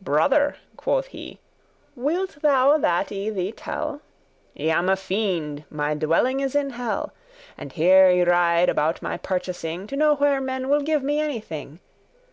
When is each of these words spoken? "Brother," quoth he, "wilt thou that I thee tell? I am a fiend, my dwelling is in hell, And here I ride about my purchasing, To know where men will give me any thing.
"Brother," 0.00 0.58
quoth 0.76 1.06
he, 1.06 1.40
"wilt 1.96 2.38
thou 2.40 2.78
that 2.78 3.10
I 3.12 3.30
thee 3.30 3.50
tell? 3.50 4.00
I 4.56 4.62
am 4.62 4.88
a 4.88 4.94
fiend, 4.94 5.64
my 5.70 5.94
dwelling 5.94 6.38
is 6.38 6.54
in 6.54 6.70
hell, 6.70 7.12
And 7.58 7.72
here 7.72 8.06
I 8.08 8.22
ride 8.22 8.68
about 8.68 9.02
my 9.02 9.16
purchasing, 9.16 9.88
To 9.88 9.96
know 9.96 10.14
where 10.14 10.40
men 10.40 10.68
will 10.68 10.82
give 10.82 11.02
me 11.02 11.18
any 11.18 11.40
thing. 11.40 11.80